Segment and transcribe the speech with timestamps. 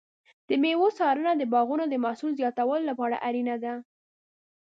[0.47, 3.73] د مېوو څارنه د باغونو د محصول زیاتولو لپاره اړینه ده.